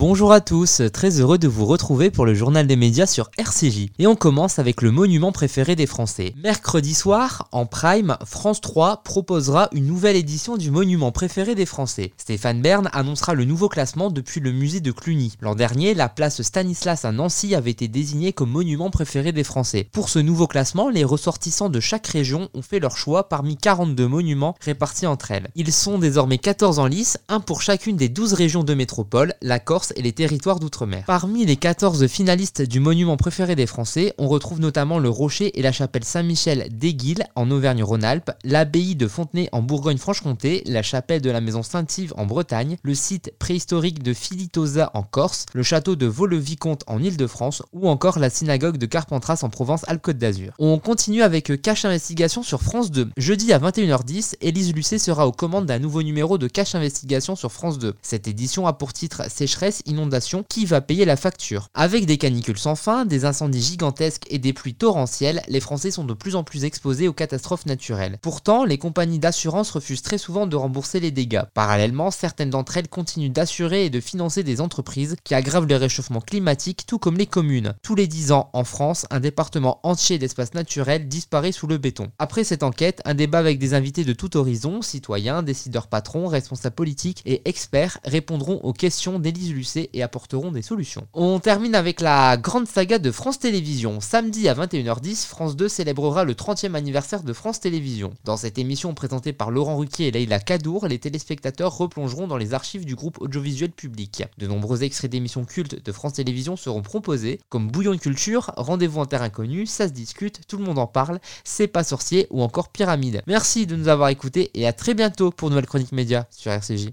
[0.00, 3.90] Bonjour à tous, très heureux de vous retrouver pour le journal des médias sur RCJ.
[3.98, 6.32] Et on commence avec le monument préféré des Français.
[6.42, 12.14] Mercredi soir, en prime, France 3 proposera une nouvelle édition du monument préféré des Français.
[12.16, 15.34] Stéphane Bern annoncera le nouveau classement depuis le musée de Cluny.
[15.42, 19.86] L'an dernier, la place Stanislas à Nancy avait été désignée comme monument préféré des Français.
[19.92, 24.08] Pour ce nouveau classement, les ressortissants de chaque région ont fait leur choix parmi 42
[24.08, 25.50] monuments répartis entre elles.
[25.56, 29.58] Ils sont désormais 14 en lice, un pour chacune des 12 régions de métropole, la
[29.58, 31.04] Corse et les territoires d'outre-mer.
[31.06, 35.62] Parmi les 14 finalistes du monument préféré des Français, on retrouve notamment le Rocher et
[35.62, 41.40] la chapelle Saint-Michel d'Aiguille en Auvergne-Rhône-Alpes, l'abbaye de Fontenay en Bourgogne-Franche-Comté, la chapelle de la
[41.40, 46.84] maison Saint-Yves en Bretagne, le site préhistorique de Filitosa en Corse, le château de Vaux-le-Vicomte
[46.86, 50.52] en Île-de-France ou encore la synagogue de Carpentras en Provence-Alpes-Côte d'Azur.
[50.58, 53.10] On continue avec Cache Investigation sur France 2.
[53.16, 57.52] Jeudi à 21h10, Élise Lucet sera aux commandes d'un nouveau numéro de Cache Investigation sur
[57.52, 57.94] France 2.
[58.02, 62.58] Cette édition a pour titre Sécheresse, inondation, qui va payer la facture Avec des canicules
[62.58, 66.44] sans fin, des incendies gigantesques et des pluies torrentielles, les Français sont de plus en
[66.44, 68.18] plus exposés aux catastrophes naturelles.
[68.22, 71.42] Pourtant, les compagnies d'assurance refusent très souvent de rembourser les dégâts.
[71.54, 76.20] Parallèlement, certaines d'entre elles continuent d'assurer et de financer des entreprises qui aggravent le réchauffement
[76.20, 77.74] climatique, tout comme les communes.
[77.82, 82.10] Tous les 10 ans, en France, un département entier d'espaces naturels disparaît sous le béton.
[82.18, 86.74] Après cette enquête, un débat avec des invités de tout horizon, citoyens, décideurs patrons, responsables
[86.74, 91.06] politiques et experts répondront aux questions d'Élise et apporteront des solutions.
[91.14, 94.00] On termine avec la grande saga de France Télévisions.
[94.00, 98.12] Samedi à 21h10, France 2 célébrera le 30e anniversaire de France Télévisions.
[98.24, 102.54] Dans cette émission présentée par Laurent Ruquier et Leïla Kadour, les téléspectateurs replongeront dans les
[102.54, 104.24] archives du groupe audiovisuel public.
[104.38, 109.00] De nombreux extraits d'émissions cultes de France Télévisions seront proposés, comme Bouillon de culture, Rendez-vous
[109.00, 112.42] en terre inconnue, Ça se discute, Tout le monde en parle, C'est pas sorcier ou
[112.42, 113.22] encore Pyramide.
[113.26, 116.88] Merci de nous avoir écoutés et à très bientôt pour Nouvelle Chronique Média sur RCJ.